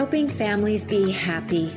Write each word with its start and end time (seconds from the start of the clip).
helping 0.00 0.26
families 0.26 0.82
be 0.82 1.10
happy. 1.10 1.70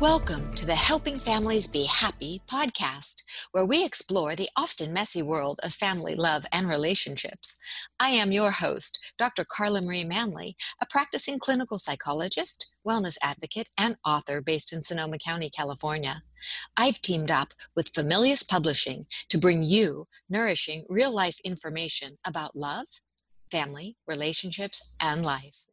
Welcome 0.00 0.50
to 0.54 0.64
the 0.64 0.74
Helping 0.74 1.18
Families 1.18 1.66
Be 1.66 1.84
Happy 1.84 2.40
podcast, 2.50 3.16
where 3.52 3.66
we 3.66 3.84
explore 3.84 4.34
the 4.34 4.48
often 4.56 4.94
messy 4.94 5.20
world 5.20 5.60
of 5.62 5.74
family 5.74 6.14
love 6.14 6.46
and 6.52 6.70
relationships. 6.70 7.58
I 8.00 8.08
am 8.08 8.32
your 8.32 8.50
host, 8.50 8.98
Dr. 9.18 9.44
Carla 9.44 9.82
Marie 9.82 10.04
Manley, 10.04 10.56
a 10.80 10.86
practicing 10.88 11.38
clinical 11.38 11.78
psychologist, 11.78 12.72
wellness 12.88 13.18
advocate, 13.22 13.68
and 13.76 13.96
author 14.06 14.40
based 14.40 14.72
in 14.72 14.80
Sonoma 14.80 15.18
County, 15.18 15.50
California. 15.50 16.22
I've 16.76 17.00
teamed 17.00 17.30
up 17.30 17.54
with 17.74 17.92
Familius 17.92 18.42
Publishing 18.42 19.06
to 19.28 19.38
bring 19.38 19.62
you 19.62 20.06
nourishing 20.28 20.84
real 20.88 21.12
life 21.12 21.38
information 21.44 22.16
about 22.24 22.56
love, 22.56 22.86
family, 23.50 23.96
relationships, 24.06 24.94
and 25.00 25.24
life. 25.24 25.64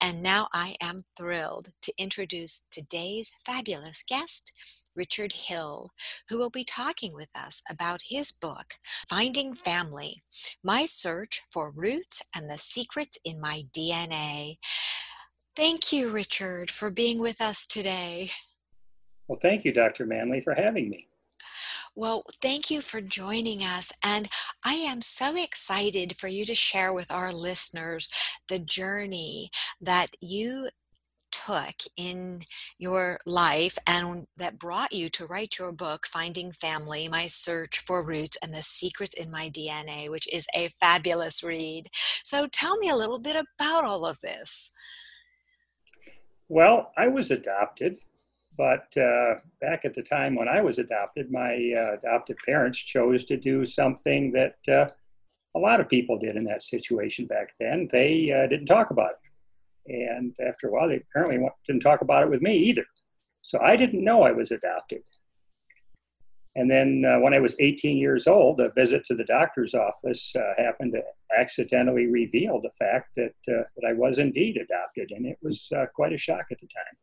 And 0.00 0.22
now 0.22 0.48
I 0.52 0.76
am 0.80 0.98
thrilled 1.16 1.68
to 1.82 1.92
introduce 1.96 2.66
today's 2.70 3.32
fabulous 3.46 4.02
guest, 4.06 4.52
Richard 4.96 5.32
Hill, 5.32 5.90
who 6.28 6.38
will 6.38 6.50
be 6.50 6.64
talking 6.64 7.14
with 7.14 7.30
us 7.34 7.62
about 7.68 8.02
his 8.08 8.32
book, 8.32 8.74
Finding 9.08 9.54
Family 9.54 10.22
My 10.62 10.86
Search 10.86 11.42
for 11.50 11.70
Roots 11.70 12.22
and 12.34 12.50
the 12.50 12.58
Secrets 12.58 13.18
in 13.24 13.40
My 13.40 13.64
DNA. 13.76 14.58
Thank 15.56 15.92
you, 15.92 16.10
Richard, 16.10 16.70
for 16.70 16.90
being 16.90 17.20
with 17.20 17.40
us 17.40 17.66
today. 17.66 18.30
Well, 19.28 19.38
thank 19.40 19.64
you, 19.64 19.72
Dr. 19.72 20.06
Manley, 20.06 20.40
for 20.40 20.54
having 20.54 20.88
me. 20.90 21.08
Well, 21.96 22.24
thank 22.42 22.70
you 22.70 22.80
for 22.80 23.00
joining 23.00 23.60
us. 23.60 23.92
And 24.02 24.28
I 24.64 24.74
am 24.74 25.00
so 25.00 25.40
excited 25.40 26.16
for 26.16 26.26
you 26.26 26.44
to 26.44 26.54
share 26.54 26.92
with 26.92 27.12
our 27.12 27.32
listeners 27.32 28.08
the 28.48 28.58
journey 28.58 29.50
that 29.80 30.08
you 30.20 30.68
took 31.30 31.74
in 31.96 32.40
your 32.78 33.18
life 33.26 33.78
and 33.86 34.26
that 34.36 34.58
brought 34.58 34.92
you 34.92 35.08
to 35.10 35.26
write 35.26 35.58
your 35.58 35.72
book, 35.72 36.06
Finding 36.06 36.52
Family 36.52 37.08
My 37.08 37.26
Search 37.26 37.78
for 37.78 38.04
Roots 38.04 38.38
and 38.42 38.52
the 38.52 38.62
Secrets 38.62 39.14
in 39.14 39.30
My 39.30 39.50
DNA, 39.50 40.10
which 40.10 40.32
is 40.32 40.46
a 40.54 40.70
fabulous 40.80 41.42
read. 41.42 41.88
So 42.24 42.48
tell 42.52 42.76
me 42.78 42.88
a 42.88 42.96
little 42.96 43.20
bit 43.20 43.36
about 43.36 43.84
all 43.84 44.06
of 44.06 44.20
this. 44.20 44.72
Well, 46.48 46.92
I 46.96 47.08
was 47.08 47.30
adopted 47.30 47.98
but 48.56 48.96
uh, 48.96 49.34
back 49.60 49.84
at 49.84 49.94
the 49.94 50.02
time 50.02 50.34
when 50.34 50.48
I 50.48 50.60
was 50.60 50.78
adopted, 50.78 51.30
my 51.30 51.74
uh, 51.76 51.94
adopted 51.94 52.36
parents 52.44 52.78
chose 52.78 53.24
to 53.24 53.36
do 53.36 53.64
something 53.64 54.32
that 54.32 54.56
uh, 54.68 54.90
a 55.56 55.58
lot 55.58 55.80
of 55.80 55.88
people 55.88 56.18
did 56.18 56.36
in 56.36 56.44
that 56.44 56.62
situation 56.62 57.26
back 57.26 57.52
then. 57.58 57.88
They 57.90 58.30
uh, 58.30 58.46
didn't 58.48 58.66
talk 58.66 58.90
about 58.90 59.12
it. 59.12 59.18
And 59.86 60.36
after 60.46 60.68
a 60.68 60.70
while, 60.70 60.88
they 60.88 60.96
apparently 60.96 61.46
didn't 61.66 61.82
talk 61.82 62.00
about 62.00 62.22
it 62.22 62.30
with 62.30 62.42
me 62.42 62.56
either. 62.56 62.84
So 63.42 63.60
I 63.60 63.76
didn't 63.76 64.04
know 64.04 64.22
I 64.22 64.32
was 64.32 64.50
adopted. 64.52 65.02
And 66.56 66.70
then 66.70 67.04
uh, 67.04 67.18
when 67.18 67.34
I 67.34 67.40
was 67.40 67.56
18 67.58 67.96
years 67.96 68.28
old, 68.28 68.60
a 68.60 68.70
visit 68.70 69.04
to 69.06 69.14
the 69.14 69.24
doctor's 69.24 69.74
office 69.74 70.34
uh, 70.36 70.62
happened 70.62 70.92
to 70.92 71.02
accidentally 71.36 72.06
reveal 72.06 72.60
the 72.60 72.70
fact 72.70 73.16
that, 73.16 73.34
that 73.46 73.84
I 73.86 73.92
was 73.92 74.20
indeed 74.20 74.56
adopted. 74.56 75.10
And 75.10 75.26
it 75.26 75.38
was 75.42 75.70
quite 75.94 76.12
a 76.12 76.16
shock 76.16 76.46
at 76.52 76.58
the 76.58 76.68
time. 76.68 76.96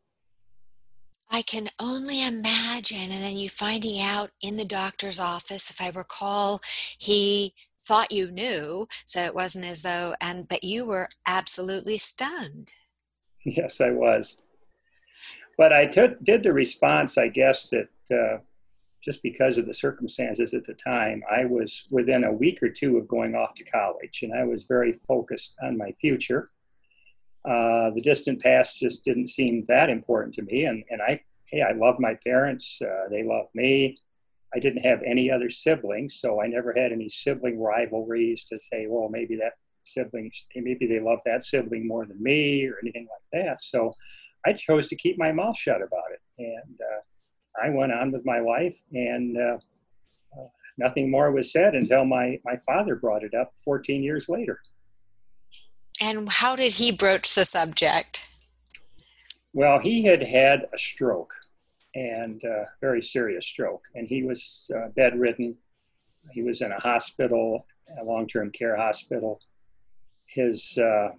I 1.32 1.40
can 1.40 1.68
only 1.80 2.24
imagine. 2.24 3.10
And 3.10 3.22
then 3.22 3.36
you 3.38 3.48
finding 3.48 4.00
out 4.00 4.30
in 4.42 4.58
the 4.58 4.66
doctor's 4.66 5.18
office, 5.18 5.70
if 5.70 5.80
I 5.80 5.88
recall, 5.88 6.60
he 6.98 7.54
thought 7.84 8.12
you 8.12 8.30
knew, 8.30 8.86
so 9.06 9.22
it 9.22 9.34
wasn't 9.34 9.64
as 9.64 9.82
though, 9.82 10.14
and 10.20 10.46
but 10.46 10.62
you 10.62 10.86
were 10.86 11.08
absolutely 11.26 11.98
stunned. 11.98 12.70
Yes, 13.44 13.80
I 13.80 13.90
was. 13.90 14.40
But 15.58 15.72
I 15.72 15.86
took, 15.86 16.22
did 16.22 16.42
the 16.42 16.52
response, 16.52 17.18
I 17.18 17.28
guess, 17.28 17.70
that 17.70 17.88
uh, 18.16 18.38
just 19.02 19.22
because 19.22 19.58
of 19.58 19.66
the 19.66 19.74
circumstances 19.74 20.54
at 20.54 20.64
the 20.64 20.74
time, 20.74 21.22
I 21.30 21.44
was 21.44 21.84
within 21.90 22.24
a 22.24 22.32
week 22.32 22.62
or 22.62 22.68
two 22.68 22.98
of 22.98 23.08
going 23.08 23.34
off 23.34 23.54
to 23.54 23.64
college, 23.64 24.20
and 24.22 24.32
I 24.32 24.44
was 24.44 24.64
very 24.64 24.92
focused 24.92 25.56
on 25.62 25.76
my 25.76 25.92
future. 26.00 26.48
Uh, 27.44 27.90
the 27.94 28.00
distant 28.02 28.40
past 28.40 28.78
just 28.78 29.04
didn't 29.04 29.28
seem 29.28 29.62
that 29.68 29.90
important 29.90 30.34
to 30.34 30.42
me. 30.42 30.64
And, 30.64 30.84
and 30.90 31.02
I, 31.02 31.20
hey, 31.46 31.62
I 31.62 31.72
love 31.72 31.96
my 31.98 32.14
parents. 32.24 32.80
Uh, 32.80 33.08
they 33.10 33.24
love 33.24 33.46
me. 33.54 33.98
I 34.54 34.58
didn't 34.58 34.82
have 34.82 35.02
any 35.02 35.30
other 35.30 35.48
siblings, 35.48 36.20
so 36.20 36.42
I 36.42 36.46
never 36.46 36.74
had 36.76 36.92
any 36.92 37.08
sibling 37.08 37.58
rivalries 37.58 38.44
to 38.44 38.58
say, 38.58 38.86
well, 38.88 39.08
maybe 39.08 39.34
that 39.36 39.54
sibling, 39.82 40.30
maybe 40.54 40.86
they 40.86 41.00
love 41.00 41.20
that 41.24 41.42
sibling 41.42 41.88
more 41.88 42.04
than 42.04 42.22
me 42.22 42.66
or 42.66 42.76
anything 42.82 43.08
like 43.10 43.44
that. 43.44 43.62
So 43.62 43.92
I 44.46 44.52
chose 44.52 44.86
to 44.88 44.96
keep 44.96 45.18
my 45.18 45.32
mouth 45.32 45.56
shut 45.56 45.80
about 45.82 46.12
it. 46.12 46.20
And 46.38 46.78
uh, 46.80 47.64
I 47.64 47.70
went 47.70 47.92
on 47.92 48.12
with 48.12 48.24
my 48.26 48.40
life, 48.40 48.78
and 48.92 49.36
uh, 49.36 49.58
uh, 50.38 50.48
nothing 50.78 51.10
more 51.10 51.30
was 51.32 51.52
said 51.52 51.74
until 51.74 52.04
my, 52.04 52.38
my 52.44 52.56
father 52.58 52.96
brought 52.96 53.24
it 53.24 53.34
up 53.34 53.52
14 53.64 54.02
years 54.02 54.28
later. 54.28 54.60
And 56.02 56.28
how 56.28 56.56
did 56.56 56.72
he 56.74 56.90
broach 56.90 57.32
the 57.32 57.44
subject? 57.44 58.28
Well, 59.52 59.78
he 59.78 60.02
had 60.02 60.20
had 60.20 60.66
a 60.74 60.76
stroke 60.76 61.32
and 61.94 62.42
a 62.42 62.66
very 62.80 63.00
serious 63.00 63.46
stroke, 63.46 63.84
and 63.94 64.08
he 64.08 64.24
was 64.24 64.68
uh, 64.74 64.88
bedridden. 64.96 65.56
He 66.32 66.42
was 66.42 66.60
in 66.60 66.72
a 66.72 66.80
hospital, 66.80 67.66
a 68.00 68.04
long-term 68.04 68.50
care 68.50 68.76
hospital. 68.76 69.40
His, 70.26 70.76
uh, 70.76 71.10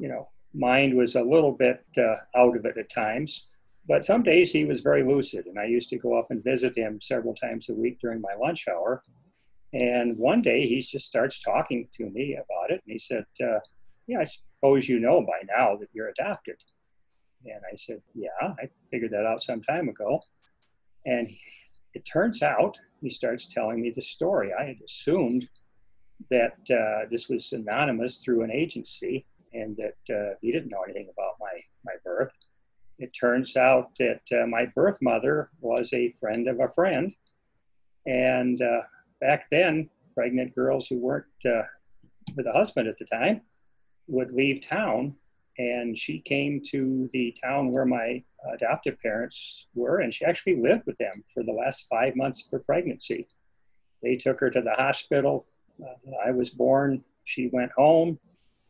you 0.00 0.08
know, 0.08 0.30
mind 0.54 0.96
was 0.96 1.14
a 1.14 1.22
little 1.22 1.52
bit 1.52 1.84
uh, 1.98 2.14
out 2.34 2.56
of 2.56 2.64
it 2.64 2.78
at 2.78 2.90
times, 2.90 3.44
but 3.86 4.04
some 4.04 4.22
days 4.22 4.50
he 4.50 4.64
was 4.64 4.80
very 4.80 5.04
lucid, 5.04 5.44
and 5.44 5.58
I 5.58 5.64
used 5.64 5.90
to 5.90 5.98
go 5.98 6.18
up 6.18 6.30
and 6.30 6.42
visit 6.42 6.78
him 6.78 6.98
several 7.02 7.34
times 7.34 7.68
a 7.68 7.74
week 7.74 7.98
during 8.00 8.22
my 8.22 8.34
lunch 8.40 8.68
hour. 8.68 9.02
And 9.74 10.16
one 10.16 10.40
day 10.40 10.66
he 10.66 10.80
just 10.80 11.04
starts 11.04 11.42
talking 11.42 11.88
to 11.96 12.08
me 12.08 12.36
about 12.36 12.70
it, 12.70 12.80
and 12.86 12.92
he 12.92 12.98
said, 12.98 13.26
uh, 13.44 13.58
yeah, 14.08 14.20
I 14.20 14.24
suppose 14.24 14.88
you 14.88 14.98
know 14.98 15.20
by 15.20 15.46
now 15.46 15.76
that 15.76 15.90
you're 15.92 16.08
adopted. 16.08 16.56
And 17.44 17.60
I 17.70 17.76
said, 17.76 18.00
yeah, 18.14 18.30
I 18.42 18.68
figured 18.90 19.12
that 19.12 19.26
out 19.26 19.42
some 19.42 19.62
time 19.62 19.88
ago. 19.88 20.20
And 21.06 21.28
it 21.94 22.04
turns 22.04 22.42
out 22.42 22.76
he 23.00 23.10
starts 23.10 23.46
telling 23.46 23.80
me 23.80 23.92
the 23.94 24.02
story. 24.02 24.50
I 24.58 24.64
had 24.64 24.78
assumed 24.84 25.48
that 26.30 26.56
uh, 26.70 27.06
this 27.10 27.28
was 27.28 27.52
anonymous 27.52 28.18
through 28.18 28.42
an 28.42 28.50
agency 28.50 29.24
and 29.52 29.76
that 29.76 30.14
uh, 30.14 30.34
he 30.40 30.50
didn't 30.50 30.70
know 30.70 30.82
anything 30.82 31.08
about 31.12 31.34
my, 31.38 31.60
my 31.84 31.92
birth. 32.04 32.30
It 32.98 33.12
turns 33.18 33.56
out 33.56 33.90
that 33.98 34.22
uh, 34.32 34.46
my 34.46 34.66
birth 34.74 34.98
mother 35.00 35.50
was 35.60 35.92
a 35.92 36.10
friend 36.12 36.48
of 36.48 36.58
a 36.60 36.68
friend. 36.68 37.14
And 38.06 38.60
uh, 38.60 38.80
back 39.20 39.48
then, 39.50 39.90
pregnant 40.14 40.54
girls 40.54 40.88
who 40.88 40.98
weren't 40.98 41.26
uh, 41.46 41.62
with 42.36 42.46
a 42.46 42.52
husband 42.52 42.88
at 42.88 42.98
the 42.98 43.04
time 43.04 43.42
would 44.08 44.32
leave 44.32 44.66
town 44.66 45.14
and 45.58 45.98
she 45.98 46.20
came 46.20 46.62
to 46.70 47.08
the 47.12 47.36
town 47.42 47.72
where 47.72 47.84
my 47.84 48.22
adoptive 48.52 48.98
parents 49.00 49.66
were 49.74 50.00
and 50.00 50.14
she 50.14 50.24
actually 50.24 50.56
lived 50.56 50.86
with 50.86 50.96
them 50.98 51.22
for 51.32 51.42
the 51.42 51.52
last 51.52 51.86
five 51.88 52.16
months 52.16 52.44
of 52.44 52.50
her 52.50 52.60
pregnancy. 52.60 53.26
They 54.02 54.16
took 54.16 54.40
her 54.40 54.50
to 54.50 54.60
the 54.60 54.74
hospital. 54.74 55.46
Uh, 55.82 56.12
i 56.26 56.30
was 56.30 56.50
born. 56.50 57.04
She 57.24 57.48
went 57.52 57.72
home. 57.72 58.18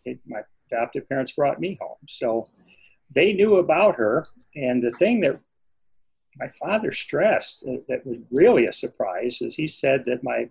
It, 0.04 0.18
my 0.26 0.40
adoptive 0.72 1.08
parents 1.08 1.32
brought 1.32 1.60
me 1.60 1.78
home. 1.80 1.98
So 2.08 2.46
they 3.14 3.32
knew 3.32 3.56
about 3.56 3.96
her 3.96 4.26
and 4.54 4.82
the 4.82 4.90
thing 4.90 5.20
that 5.20 5.38
my 6.38 6.48
father 6.48 6.92
stressed 6.92 7.64
uh, 7.68 7.76
that 7.88 8.06
was 8.06 8.18
really 8.30 8.66
a 8.66 8.72
surprise 8.72 9.38
is 9.40 9.54
he 9.54 9.66
said 9.66 10.04
that 10.06 10.24
my 10.24 10.48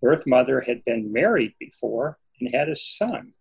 birth 0.00 0.26
mother 0.26 0.60
had 0.60 0.84
been 0.84 1.12
married 1.12 1.54
before 1.58 2.18
and 2.40 2.54
had 2.54 2.68
a 2.68 2.74
son 2.74 3.32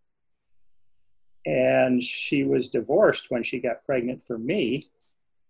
and 1.46 2.02
she 2.02 2.44
was 2.44 2.68
divorced 2.68 3.28
when 3.30 3.44
she 3.44 3.60
got 3.60 3.86
pregnant 3.86 4.22
for 4.22 4.38
me, 4.38 4.90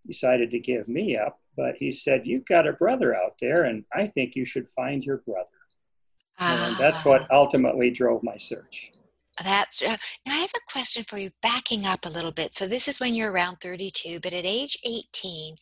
decided 0.05 0.51
to 0.51 0.59
give 0.59 0.87
me 0.87 1.17
up. 1.17 1.39
But 1.57 1.75
he 1.75 1.91
said, 1.91 2.25
You've 2.25 2.45
got 2.45 2.67
a 2.67 2.73
brother 2.73 3.15
out 3.15 3.35
there, 3.41 3.63
and 3.63 3.83
I 3.93 4.07
think 4.07 4.35
you 4.35 4.45
should 4.45 4.69
find 4.69 5.03
your 5.03 5.17
brother. 5.17 5.51
And 6.39 6.77
that's 6.77 7.03
what 7.03 7.23
ah. 7.23 7.35
ultimately 7.35 7.91
drove 7.91 8.23
my 8.23 8.37
search. 8.37 8.91
That's 9.43 9.81
uh, 9.81 9.97
now. 10.25 10.33
I 10.33 10.39
have 10.39 10.51
a 10.55 10.71
question 10.71 11.03
for 11.07 11.17
you. 11.17 11.31
Backing 11.41 11.85
up 11.85 12.05
a 12.05 12.09
little 12.09 12.31
bit. 12.31 12.53
So 12.53 12.67
this 12.67 12.87
is 12.87 12.99
when 12.99 13.15
you're 13.15 13.31
around 13.31 13.57
32, 13.61 14.19
but 14.21 14.33
at 14.33 14.45
age 14.45 14.77
18, 14.85 15.55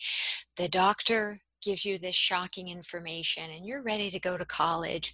the 0.56 0.68
doctor 0.68 1.42
gives 1.64 1.86
you 1.86 1.98
this 1.98 2.16
shocking 2.16 2.70
information, 2.70 3.44
and 3.56 3.66
you're 3.66 3.84
ready 3.84 4.10
to 4.10 4.20
go 4.20 4.38
to 4.38 4.46
college 4.46 5.14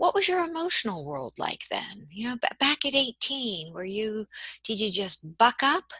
what 0.00 0.14
was 0.14 0.26
your 0.26 0.42
emotional 0.42 1.04
world 1.04 1.34
like 1.38 1.60
then? 1.70 2.08
You 2.10 2.30
know, 2.30 2.36
back 2.58 2.86
at 2.86 2.94
18, 2.94 3.74
were 3.74 3.84
you, 3.84 4.24
did 4.64 4.80
you 4.80 4.90
just 4.90 5.36
buck 5.36 5.56
up? 5.62 5.92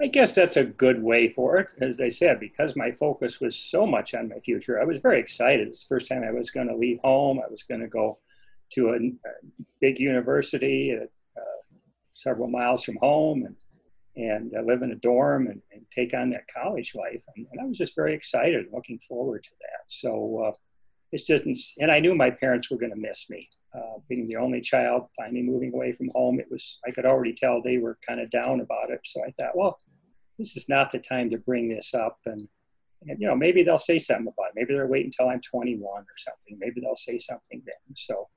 I 0.00 0.06
guess 0.06 0.32
that's 0.32 0.56
a 0.56 0.62
good 0.62 1.02
way 1.02 1.28
for 1.28 1.56
it. 1.56 1.72
As 1.80 2.00
I 2.00 2.08
said, 2.08 2.38
because 2.38 2.76
my 2.76 2.92
focus 2.92 3.40
was 3.40 3.56
so 3.56 3.84
much 3.84 4.14
on 4.14 4.28
my 4.28 4.38
future, 4.38 4.80
I 4.80 4.84
was 4.84 5.02
very 5.02 5.18
excited. 5.18 5.66
It's 5.66 5.82
the 5.82 5.96
first 5.96 6.06
time 6.06 6.22
I 6.22 6.30
was 6.30 6.52
going 6.52 6.68
to 6.68 6.76
leave 6.76 7.00
home. 7.02 7.40
I 7.44 7.50
was 7.50 7.64
going 7.64 7.80
to 7.80 7.88
go 7.88 8.18
to 8.74 8.90
a, 8.90 8.96
a 8.98 9.64
big 9.80 9.98
university 9.98 10.96
uh, 10.96 11.06
uh, 11.36 11.62
several 12.12 12.46
miles 12.46 12.84
from 12.84 12.98
home 13.00 13.46
and 13.46 13.56
and 14.14 14.54
uh, 14.56 14.62
live 14.62 14.80
in 14.80 14.92
a 14.92 14.96
dorm 14.96 15.46
and, 15.46 15.60
and, 15.74 15.84
take 15.90 16.14
on 16.14 16.30
that 16.30 16.46
college 16.48 16.94
life. 16.94 17.22
And, 17.36 17.46
and, 17.52 17.60
I 17.60 17.66
was 17.66 17.76
just 17.76 17.94
very 17.94 18.14
excited, 18.14 18.64
looking 18.72 18.98
forward 18.98 19.44
to 19.44 19.50
that. 19.60 19.82
So 19.88 20.42
uh, 20.46 20.52
it's 21.12 21.24
just, 21.24 21.74
and 21.78 21.90
I 21.90 22.00
knew 22.00 22.14
my 22.14 22.30
parents 22.30 22.70
were 22.70 22.78
going 22.78 22.92
to 22.92 22.98
miss 22.98 23.26
me. 23.30 23.48
Uh, 23.74 23.98
being 24.08 24.26
the 24.26 24.36
only 24.36 24.60
child, 24.60 25.08
finally 25.16 25.42
moving 25.42 25.72
away 25.74 25.92
from 25.92 26.10
home, 26.14 26.40
it 26.40 26.46
was, 26.50 26.78
I 26.86 26.90
could 26.90 27.04
already 27.04 27.34
tell 27.34 27.60
they 27.60 27.78
were 27.78 27.98
kind 28.06 28.20
of 28.20 28.30
down 28.30 28.60
about 28.60 28.90
it. 28.90 29.00
So 29.04 29.22
I 29.22 29.30
thought, 29.32 29.56
well, 29.56 29.78
this 30.38 30.56
is 30.56 30.68
not 30.68 30.90
the 30.90 30.98
time 30.98 31.28
to 31.30 31.38
bring 31.38 31.68
this 31.68 31.92
up. 31.94 32.18
And, 32.26 32.48
and 33.06 33.20
you 33.20 33.26
know, 33.26 33.36
maybe 33.36 33.62
they'll 33.62 33.78
say 33.78 33.98
something 33.98 34.26
about 34.26 34.48
it. 34.48 34.52
Maybe 34.54 34.74
they'll 34.74 34.86
wait 34.86 35.04
until 35.04 35.28
I'm 35.28 35.40
21 35.40 35.82
or 35.82 36.06
something. 36.16 36.58
Maybe 36.58 36.80
they'll 36.80 36.96
say 36.96 37.18
something 37.18 37.62
then. 37.64 37.94
So 37.94 38.28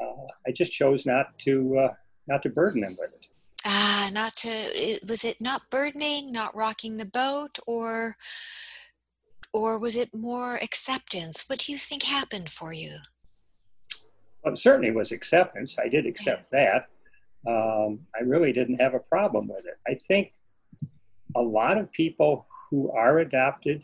uh, 0.00 0.26
I 0.46 0.52
just 0.52 0.72
chose 0.72 1.04
not 1.04 1.38
to, 1.40 1.78
uh, 1.78 1.94
not 2.26 2.42
to 2.42 2.48
burden 2.48 2.80
them 2.80 2.96
with 2.98 3.12
it 3.12 3.26
ah 3.66 4.08
not 4.12 4.36
to 4.36 4.98
was 5.08 5.24
it 5.24 5.40
not 5.40 5.68
burdening 5.70 6.30
not 6.30 6.56
rocking 6.56 6.96
the 6.96 7.06
boat 7.06 7.58
or 7.66 8.16
or 9.56 9.78
was 9.78 9.96
it 9.96 10.10
more 10.14 10.56
acceptance 10.56 11.48
what 11.48 11.58
do 11.58 11.72
you 11.72 11.78
think 11.78 12.02
happened 12.02 12.50
for 12.50 12.72
you 12.72 12.96
well 14.42 14.54
it 14.54 14.58
certainly 14.58 14.90
was 14.90 15.12
acceptance 15.12 15.78
i 15.78 15.88
did 15.88 16.06
accept 16.06 16.48
yes. 16.52 16.86
that 17.44 17.50
um, 17.50 17.98
i 18.18 18.22
really 18.22 18.52
didn't 18.52 18.80
have 18.80 18.94
a 18.94 19.00
problem 19.00 19.48
with 19.48 19.64
it 19.66 19.78
i 19.88 19.94
think 20.08 20.32
a 21.34 21.40
lot 21.40 21.78
of 21.78 21.90
people 21.92 22.46
who 22.70 22.90
are 22.92 23.20
adopted 23.20 23.82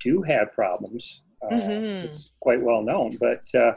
do 0.00 0.22
have 0.22 0.52
problems 0.52 1.22
uh, 1.42 1.54
mm-hmm. 1.54 2.06
it's 2.06 2.36
quite 2.40 2.62
well 2.62 2.82
known 2.82 3.10
but 3.20 3.42
uh, 3.54 3.72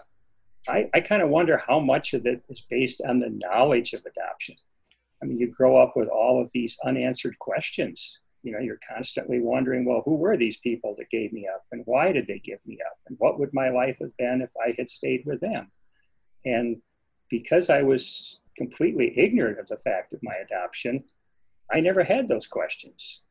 I, 0.68 0.90
I 0.94 1.00
kind 1.00 1.22
of 1.22 1.30
wonder 1.30 1.58
how 1.58 1.80
much 1.80 2.14
of 2.14 2.26
it 2.26 2.42
is 2.50 2.62
based 2.62 3.02
on 3.08 3.20
the 3.20 3.30
knowledge 3.30 3.94
of 3.94 4.06
adoption. 4.06 4.56
I 5.22 5.26
mean, 5.26 5.38
you 5.38 5.48
grow 5.48 5.78
up 5.78 5.96
with 5.96 6.08
all 6.10 6.42
of 6.42 6.52
these 6.52 6.78
unanswered 6.84 7.38
questions. 7.40 8.20
You 8.44 8.54
know, 8.54 8.60
you're 8.60 8.80
constantly 8.88 9.40
wondering, 9.40 9.86
well, 9.86 10.02
who 10.06 10.16
were 10.16 10.38
these 10.38 10.58
people 10.58 10.96
that 10.98 11.10
gave 11.10 11.34
me 11.34 11.48
up 11.54 11.64
and 11.72 11.82
why 11.86 12.12
did 12.12 12.28
they 12.28 12.40
give 12.40 12.60
me 12.66 12.78
up? 12.86 12.98
And 13.08 13.18
what 13.20 13.40
would 13.40 13.54
my 13.54 13.70
life 13.70 13.98
have 14.02 14.16
been 14.18 14.42
if 14.42 14.50
I 14.58 14.74
had 14.78 14.90
stayed 14.90 15.24
with 15.26 15.42
them? 15.42 15.72
And 16.46 16.78
because 17.30 17.70
I 17.70 17.82
was 17.82 18.40
completely 18.58 19.18
ignorant 19.18 19.60
of 19.60 19.68
the 19.68 19.78
fact 19.78 20.14
of 20.14 20.24
my 20.24 20.36
adoption, 20.36 21.04
I 21.72 21.80
never 21.80 22.04
had 22.04 22.28
those 22.28 22.48
questions. 22.48 23.22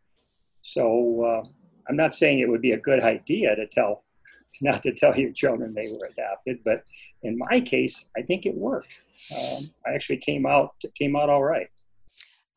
So 0.62 1.25
uh, 1.25 1.49
I'm 1.88 1.96
not 1.96 2.14
saying 2.14 2.38
it 2.38 2.49
would 2.49 2.62
be 2.62 2.72
a 2.72 2.78
good 2.78 3.02
idea 3.02 3.56
to 3.56 3.66
tell, 3.66 4.04
not 4.61 4.82
to 4.82 4.93
tell 4.93 5.16
your 5.16 5.32
children 5.32 5.75
they 5.75 5.88
were 5.93 6.06
adopted, 6.06 6.58
but 6.64 6.84
in 7.22 7.38
my 7.38 7.61
case, 7.61 8.08
I 8.16 8.22
think 8.22 8.46
it 8.46 8.54
worked. 8.54 9.00
Um, 9.37 9.70
I 9.87 9.93
actually 9.94 10.19
came 10.19 10.46
out 10.46 10.75
came 10.94 11.16
out 11.16 11.28
all 11.28 11.43
right. 11.43 11.69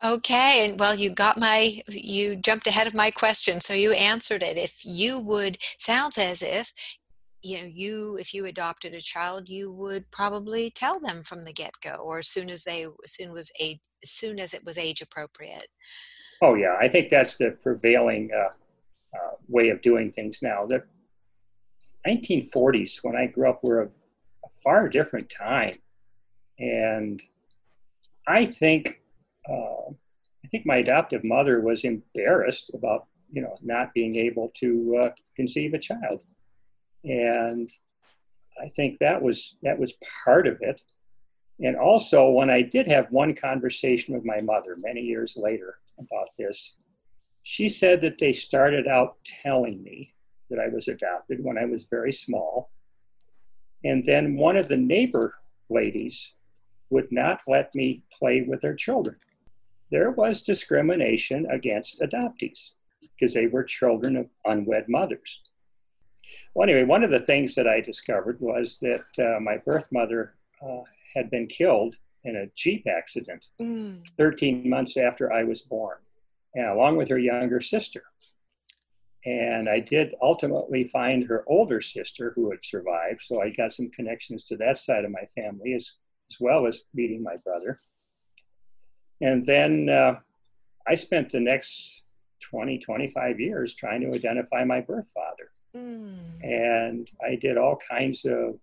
Okay, 0.03 0.65
and 0.65 0.79
well, 0.79 0.95
you 0.95 1.11
got 1.11 1.37
my, 1.37 1.79
you 1.87 2.35
jumped 2.35 2.65
ahead 2.65 2.87
of 2.87 2.95
my 2.95 3.11
question, 3.11 3.59
so 3.59 3.75
you 3.75 3.91
answered 3.93 4.41
it. 4.41 4.57
If 4.57 4.81
you 4.83 5.19
would, 5.19 5.59
sounds 5.77 6.17
as 6.17 6.41
if, 6.41 6.73
you 7.43 7.59
know, 7.59 7.69
you, 7.71 8.17
if 8.17 8.33
you 8.33 8.47
adopted 8.47 8.95
a 8.95 8.99
child, 8.99 9.47
you 9.47 9.71
would 9.71 10.09
probably 10.09 10.71
tell 10.71 10.99
them 10.99 11.21
from 11.21 11.43
the 11.43 11.53
get 11.53 11.73
go, 11.83 11.95
or 11.95 12.17
as 12.17 12.29
soon 12.29 12.49
as 12.49 12.63
they, 12.63 12.85
as 12.85 13.11
soon 13.11 13.31
was 13.31 13.51
age, 13.59 13.79
as 14.01 14.09
soon 14.09 14.39
as 14.39 14.55
it 14.55 14.65
was 14.65 14.79
age 14.79 15.01
appropriate. 15.01 15.67
Oh 16.41 16.55
yeah, 16.55 16.75
I 16.79 16.87
think 16.87 17.09
that's 17.09 17.37
the 17.37 17.51
prevailing 17.61 18.31
uh, 18.35 18.49
uh, 19.15 19.31
way 19.47 19.69
of 19.69 19.83
doing 19.83 20.11
things 20.11 20.41
now. 20.41 20.65
The 20.65 20.83
1940s, 22.07 23.03
when 23.03 23.15
I 23.15 23.27
grew 23.27 23.47
up, 23.47 23.63
were 23.63 23.81
a, 23.81 23.85
a 23.85 24.49
far 24.63 24.89
different 24.89 25.29
time, 25.29 25.75
and 26.57 27.21
I 28.27 28.45
think 28.45 29.00
uh, 29.49 29.91
I 30.43 30.47
think 30.49 30.65
my 30.65 30.77
adoptive 30.77 31.23
mother 31.23 31.61
was 31.61 31.83
embarrassed 31.83 32.71
about 32.73 33.07
you 33.31 33.41
know 33.41 33.55
not 33.61 33.93
being 33.93 34.15
able 34.15 34.51
to 34.55 35.03
uh, 35.03 35.09
conceive 35.35 35.73
a 35.73 35.79
child, 35.79 36.23
and 37.03 37.69
I 38.61 38.69
think 38.69 38.99
that 38.99 39.21
was 39.21 39.57
that 39.63 39.79
was 39.79 39.93
part 40.23 40.47
of 40.47 40.57
it. 40.61 40.81
And 41.59 41.75
also, 41.75 42.29
when 42.29 42.49
I 42.49 42.63
did 42.63 42.87
have 42.87 43.11
one 43.11 43.35
conversation 43.35 44.15
with 44.15 44.25
my 44.25 44.41
mother 44.41 44.75
many 44.77 45.01
years 45.01 45.37
later 45.37 45.77
about 45.99 46.29
this, 46.37 46.75
she 47.43 47.69
said 47.69 48.01
that 48.01 48.17
they 48.17 48.31
started 48.31 48.87
out 48.87 49.17
telling 49.43 49.83
me 49.83 50.13
that 50.49 50.59
I 50.59 50.67
was 50.67 50.87
adopted 50.87 51.43
when 51.43 51.57
I 51.57 51.65
was 51.65 51.85
very 51.85 52.11
small. 52.11 52.71
And 53.83 54.03
then 54.03 54.35
one 54.35 54.57
of 54.57 54.67
the 54.67 54.77
neighbor 54.77 55.33
ladies 55.69 56.33
would 56.91 57.11
not 57.11 57.41
let 57.47 57.73
me 57.73 58.03
play 58.19 58.43
with 58.47 58.61
their 58.61 58.75
children 58.75 59.15
there 59.91 60.11
was 60.11 60.41
discrimination 60.41 61.45
against 61.51 62.01
adoptees 62.01 62.71
because 63.01 63.33
they 63.33 63.47
were 63.47 63.63
children 63.63 64.15
of 64.15 64.27
unwed 64.45 64.87
mothers. 64.87 65.41
Well, 66.55 66.67
anyway, 66.67 66.85
one 66.85 67.03
of 67.03 67.11
the 67.11 67.19
things 67.19 67.53
that 67.55 67.67
I 67.67 67.81
discovered 67.81 68.39
was 68.39 68.79
that 68.79 69.03
uh, 69.19 69.39
my 69.41 69.57
birth 69.57 69.87
mother 69.91 70.33
uh, 70.65 70.81
had 71.13 71.29
been 71.29 71.47
killed 71.47 71.97
in 72.23 72.37
a 72.37 72.47
Jeep 72.55 72.87
accident 72.87 73.49
mm. 73.61 74.01
13 74.17 74.69
months 74.69 74.95
after 74.95 75.31
I 75.31 75.43
was 75.43 75.61
born, 75.61 75.97
and 76.55 76.67
along 76.67 76.95
with 76.95 77.09
her 77.09 77.19
younger 77.19 77.59
sister. 77.59 78.03
And 79.25 79.69
I 79.69 79.81
did 79.81 80.15
ultimately 80.21 80.85
find 80.85 81.23
her 81.25 81.43
older 81.47 81.81
sister 81.81 82.31
who 82.35 82.49
had 82.49 82.63
survived, 82.63 83.21
so 83.21 83.41
I 83.41 83.49
got 83.49 83.73
some 83.73 83.91
connections 83.91 84.45
to 84.45 84.57
that 84.57 84.77
side 84.77 85.03
of 85.03 85.11
my 85.11 85.25
family 85.35 85.73
as, 85.73 85.93
as 86.31 86.37
well 86.39 86.65
as 86.65 86.81
meeting 86.93 87.21
my 87.23 87.35
brother. 87.43 87.79
And 89.21 89.45
then 89.45 89.89
uh, 89.89 90.15
I 90.87 90.95
spent 90.95 91.29
the 91.29 91.39
next 91.39 92.03
20, 92.41 92.79
25 92.79 93.39
years 93.39 93.75
trying 93.75 94.01
to 94.01 94.13
identify 94.13 94.63
my 94.63 94.81
birth 94.81 95.11
father. 95.13 95.51
Mm. 95.75 96.43
And 96.43 97.11
I 97.23 97.35
did 97.35 97.57
all 97.57 97.77
kinds 97.89 98.25
of 98.25 98.55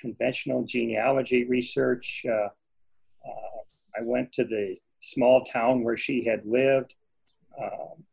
conventional 0.00 0.64
genealogy 0.64 1.44
research. 1.44 2.24
Uh, 2.28 2.48
uh, 3.28 3.58
I 3.96 4.02
went 4.02 4.32
to 4.32 4.44
the 4.44 4.76
small 5.00 5.44
town 5.44 5.84
where 5.84 5.96
she 5.96 6.24
had 6.24 6.44
lived, 6.44 6.94
um, 7.60 8.04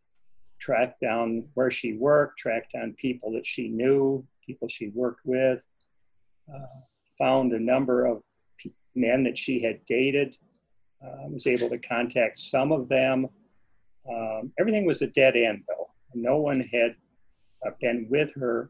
tracked 0.60 1.02
down 1.02 1.46
where 1.54 1.72
she 1.72 1.94
worked, 1.94 2.38
tracked 2.40 2.74
down 2.74 2.94
people 2.94 3.32
that 3.34 3.46
she 3.46 3.70
knew, 3.70 4.24
people 4.46 4.68
she 4.68 4.90
worked 4.90 5.22
with, 5.26 5.66
uh, 6.54 6.82
found 7.18 7.54
a 7.54 7.60
number 7.60 8.06
of 8.06 8.22
men 9.00 9.24
that 9.24 9.38
she 9.38 9.62
had 9.62 9.84
dated 9.86 10.38
uh, 11.04 11.28
was 11.30 11.48
able 11.48 11.70
to 11.70 11.78
contact 11.78 12.38
some 12.38 12.72
of 12.72 12.90
them. 12.90 13.28
Um, 14.10 14.52
everything 14.60 14.86
was 14.86 15.02
a 15.02 15.08
dead 15.08 15.36
end, 15.36 15.64
though. 15.68 15.90
No 16.14 16.38
one 16.38 16.60
had 16.60 16.96
uh, 17.66 17.72
been 17.80 18.08
with 18.10 18.34
her 18.36 18.70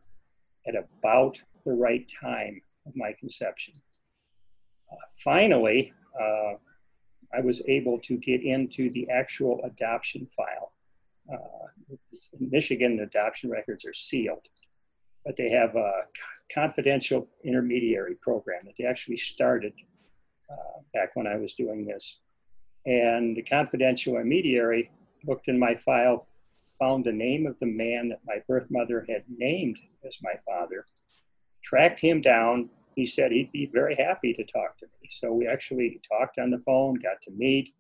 at 0.68 0.76
about 0.76 1.42
the 1.66 1.72
right 1.74 2.10
time 2.22 2.62
of 2.86 2.96
my 2.96 3.14
conception. 3.20 3.74
Uh, 4.92 4.96
finally, 5.24 5.94
uh, 6.20 6.54
I 7.34 7.42
was 7.42 7.62
able 7.68 8.00
to 8.00 8.18
get 8.18 8.44
into 8.44 8.90
the 8.92 9.08
actual 9.10 9.62
adoption 9.64 10.28
file. 10.36 10.74
Uh, 11.32 11.68
in 12.40 12.50
Michigan, 12.50 13.00
adoption 13.02 13.50
records 13.52 13.86
are 13.86 13.94
sealed, 13.94 14.48
but 15.26 15.36
they 15.38 15.50
have 15.50 15.76
a 15.76 15.92
confidential 16.52 17.28
intermediary 17.44 18.16
program 18.16 18.62
that 18.66 18.76
they 18.78 18.86
actually 18.86 19.18
started 19.18 19.74
uh, 20.50 20.82
back 20.94 21.16
when 21.16 21.28
I 21.28 21.38
was 21.38 21.54
doing 21.54 21.86
this. 21.86 22.20
And 22.86 23.36
the 23.36 23.44
confidential 23.44 24.16
intermediary 24.16 24.92
looked 25.26 25.48
in 25.48 25.60
my 25.60 25.76
file, 25.76 26.28
found 26.80 27.04
the 27.04 27.12
name 27.12 27.46
of 27.46 27.58
the 27.60 27.66
man 27.66 28.10
that 28.10 28.22
my 28.26 28.42
birth 28.48 28.68
mother 28.70 29.06
had 29.10 29.24
named 29.28 29.78
as 30.06 30.18
my 30.22 30.34
father, 30.46 30.86
tracked 31.64 32.00
him 32.00 32.22
down. 32.22 32.70
He 32.96 33.06
said 33.06 33.32
he'd 33.32 33.52
be 33.52 33.70
very 33.72 33.96
happy 33.96 34.34
to 34.34 34.44
talk 34.44 34.78
to 34.80 34.86
me. 34.86 35.10
So 35.12 35.32
we 35.34 35.48
actually 35.48 36.02
talked 36.08 36.40
on 36.40 36.50
the 36.50 36.60
phone, 36.60 36.96
got 36.96 37.22
to 37.24 37.32
meet, 37.32 37.72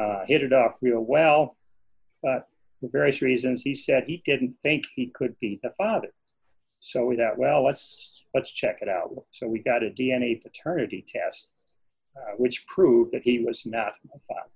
uh, 0.00 0.24
hit 0.26 0.42
it 0.42 0.52
off 0.52 0.78
real 0.82 1.00
well. 1.00 1.56
But 2.22 2.48
for 2.80 2.88
various 2.90 3.22
reasons, 3.22 3.62
he 3.62 3.74
said 3.74 4.04
he 4.04 4.22
didn't 4.24 4.54
think 4.62 4.86
he 4.94 5.08
could 5.08 5.38
be 5.40 5.58
the 5.62 5.70
father. 5.70 6.12
So 6.80 7.04
we 7.04 7.16
thought, 7.16 7.38
well, 7.38 7.64
let's 7.64 8.24
let's 8.34 8.52
check 8.52 8.78
it 8.80 8.88
out. 8.88 9.10
So 9.32 9.46
we 9.46 9.58
got 9.58 9.82
a 9.82 9.90
DNA 9.90 10.40
paternity 10.42 11.04
test 11.06 11.52
uh, 12.16 12.32
which 12.36 12.66
proved 12.66 13.12
that 13.12 13.22
he 13.22 13.38
was 13.44 13.64
not 13.66 13.92
my 14.04 14.18
father. 14.28 14.54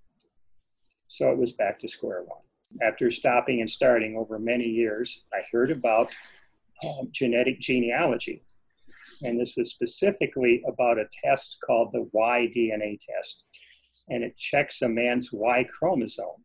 So 1.09 1.31
it 1.31 1.39
was 1.39 1.53
back 1.53 1.79
to 1.81 1.89
square 1.89 2.23
one. 2.25 2.43
After 2.83 3.11
stopping 3.11 3.61
and 3.61 3.71
starting 3.71 4.17
over 4.17 4.39
many 4.39 4.65
years, 4.65 5.23
I 5.33 5.43
heard 5.53 5.71
about 5.71 6.11
um, 6.85 7.09
genetic 7.13 7.61
genealogy. 7.61 8.43
And 9.23 9.39
this 9.39 9.55
was 9.57 9.71
specifically 9.71 10.63
about 10.67 10.99
a 10.99 11.09
test 11.23 11.59
called 11.65 11.91
the 11.93 12.09
Y 12.13 12.51
DNA 12.55 12.99
test. 12.99 13.45
And 14.09 14.25
it 14.25 14.37
checks 14.37 14.83
a 14.83 14.89
man's 14.89 15.31
Y 15.33 15.65
chromosome, 15.71 16.45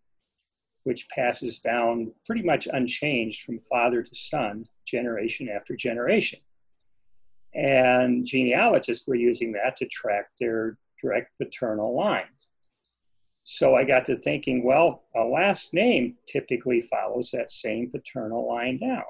which 0.83 1.07
passes 1.09 1.59
down 1.59 2.11
pretty 2.25 2.43
much 2.43 2.67
unchanged 2.71 3.41
from 3.41 3.59
father 3.59 4.03
to 4.03 4.15
son, 4.15 4.65
generation 4.85 5.49
after 5.49 5.75
generation. 5.75 6.39
And 7.55 8.25
genealogists 8.25 9.07
were 9.07 9.15
using 9.15 9.51
that 9.53 9.75
to 9.77 9.87
track 9.87 10.27
their 10.39 10.77
direct 11.01 11.37
paternal 11.37 11.95
lines. 11.95 12.49
So 13.43 13.75
I 13.75 13.83
got 13.83 14.05
to 14.05 14.17
thinking, 14.17 14.63
well, 14.63 15.05
a 15.15 15.23
last 15.23 15.73
name 15.73 16.17
typically 16.27 16.81
follows 16.81 17.31
that 17.31 17.51
same 17.51 17.89
paternal 17.89 18.47
line 18.47 18.77
down. 18.77 19.03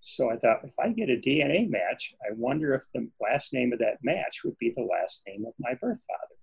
So 0.00 0.30
I 0.30 0.36
thought, 0.36 0.64
if 0.64 0.74
I 0.78 0.90
get 0.90 1.10
a 1.10 1.16
DNA 1.16 1.68
match, 1.68 2.14
I 2.22 2.34
wonder 2.34 2.74
if 2.74 2.84
the 2.92 3.08
last 3.20 3.52
name 3.52 3.72
of 3.72 3.78
that 3.80 3.98
match 4.02 4.42
would 4.44 4.56
be 4.58 4.72
the 4.76 4.82
last 4.82 5.22
name 5.26 5.44
of 5.46 5.54
my 5.58 5.74
birth 5.74 6.02
father. 6.06 6.34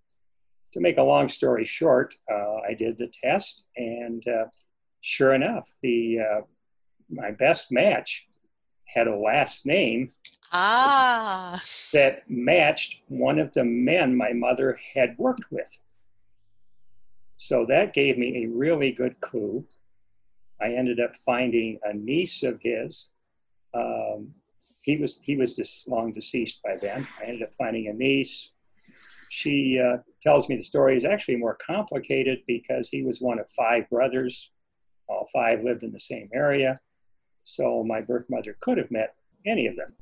To 0.74 0.80
make 0.80 0.98
a 0.98 1.04
long 1.04 1.30
story 1.30 1.66
short, 1.66 2.16
uh, 2.32 2.58
I 2.68 2.74
did 2.74 2.98
the 2.98 3.12
test, 3.24 3.66
and 3.76 4.26
uh, 4.28 4.46
sure 5.02 5.34
enough, 5.34 5.70
the 5.82 6.20
uh, 6.20 6.42
my 7.10 7.32
best 7.32 7.72
match 7.72 8.28
had 8.86 9.08
a 9.08 9.16
last 9.16 9.66
name 9.66 10.10
ah. 10.52 11.62
that 11.94 12.30
matched 12.30 13.02
one 13.08 13.40
of 13.40 13.54
the 13.54 13.64
men 13.64 14.16
my 14.16 14.34
mother 14.34 14.80
had 14.94 15.18
worked 15.18 15.52
with. 15.52 15.78
So 17.38 17.66
that 17.70 17.94
gave 17.94 18.18
me 18.18 18.44
a 18.44 18.50
really 18.50 18.92
good 18.92 19.20
clue. 19.20 19.66
I 20.62 20.70
ended 20.74 21.00
up 21.00 21.16
finding 21.16 21.80
a 21.84 21.94
niece 21.94 22.44
of 22.44 22.60
his. 22.62 23.10
Um, 23.74 24.34
he 24.80 24.98
was 24.98 25.20
he 25.24 25.36
was 25.36 25.56
just 25.56 25.88
long 25.88 26.12
deceased 26.12 26.62
by 26.64 26.78
then. 26.78 27.08
I 27.20 27.26
ended 27.26 27.44
up 27.44 27.56
finding 27.56 27.88
a 27.88 27.94
niece. 27.94 28.52
She 29.30 29.80
uh, 29.80 29.98
tells 30.22 30.50
me 30.50 30.56
the 30.56 30.64
story 30.64 30.98
is 30.98 31.06
actually 31.06 31.38
more 31.38 31.56
complicated 31.56 32.40
because 32.48 32.90
he 32.90 33.02
was 33.02 33.22
one 33.22 33.40
of 33.40 33.50
five 33.50 33.90
brothers. 33.90 34.52
All 35.08 35.28
five 35.34 35.64
lived 35.64 35.84
in 35.84 35.92
the 35.92 36.00
same 36.00 36.30
area. 36.34 36.80
So 37.44 37.84
my 37.84 38.02
birth 38.02 38.26
mother 38.30 38.58
could 38.60 38.78
have 38.78 38.92
met 38.92 39.16
any 39.46 39.68
of 39.68 39.76
them. 39.76 39.94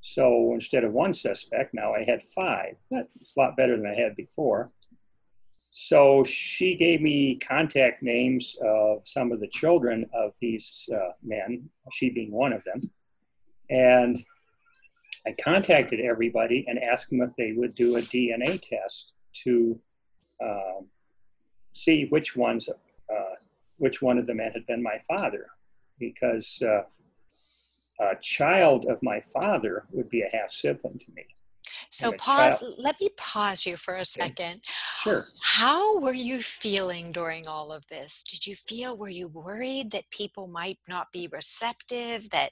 So 0.00 0.52
instead 0.54 0.84
of 0.84 0.92
one 0.92 1.12
suspect, 1.12 1.74
now 1.74 1.94
I 1.94 2.04
had 2.04 2.22
five. 2.22 2.76
That's 2.90 3.34
a 3.36 3.40
lot 3.40 3.56
better 3.56 3.76
than 3.76 3.86
I 3.86 3.94
had 3.94 4.16
before. 4.16 4.70
So 5.70 6.24
she 6.24 6.74
gave 6.76 7.00
me 7.00 7.36
contact 7.36 8.02
names 8.02 8.56
of 8.64 9.02
some 9.04 9.32
of 9.32 9.40
the 9.40 9.48
children 9.48 10.06
of 10.14 10.32
these 10.40 10.88
uh, 10.92 11.12
men, 11.22 11.68
she 11.92 12.10
being 12.10 12.32
one 12.32 12.52
of 12.52 12.64
them. 12.64 12.80
And 13.70 14.16
I 15.26 15.34
contacted 15.42 16.00
everybody 16.00 16.64
and 16.68 16.78
asked 16.78 17.10
them 17.10 17.20
if 17.20 17.34
they 17.36 17.52
would 17.52 17.74
do 17.74 17.96
a 17.96 18.02
DNA 18.02 18.60
test 18.62 19.14
to 19.44 19.78
um, 20.42 20.86
see 21.74 22.06
which 22.06 22.34
ones, 22.34 22.68
uh, 22.68 23.34
which 23.76 24.00
one 24.00 24.16
of 24.16 24.26
the 24.26 24.34
men 24.34 24.52
had 24.52 24.66
been 24.66 24.82
my 24.82 25.00
father 25.06 25.48
because 25.98 26.62
uh, 26.62 26.82
a 28.00 28.16
child 28.20 28.86
of 28.86 29.02
my 29.02 29.20
father 29.20 29.84
would 29.90 30.08
be 30.08 30.22
a 30.22 30.36
half 30.36 30.52
sibling 30.52 30.98
to 30.98 31.12
me. 31.12 31.24
So 31.90 32.12
pause. 32.12 32.60
Child. 32.60 32.74
Let 32.78 33.00
me 33.00 33.08
pause 33.16 33.66
you 33.66 33.76
for 33.76 33.94
a 33.94 34.04
second. 34.04 34.62
Sure. 35.02 35.22
How 35.42 35.98
were 36.00 36.14
you 36.14 36.40
feeling 36.40 37.12
during 37.12 37.46
all 37.46 37.72
of 37.72 37.86
this? 37.88 38.22
Did 38.22 38.46
you 38.46 38.54
feel 38.54 38.96
were 38.96 39.08
you 39.08 39.28
worried 39.28 39.90
that 39.92 40.10
people 40.10 40.48
might 40.48 40.78
not 40.88 41.10
be 41.12 41.28
receptive, 41.32 42.30
that 42.30 42.50